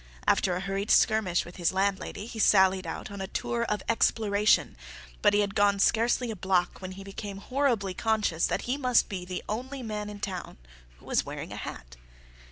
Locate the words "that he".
8.47-8.77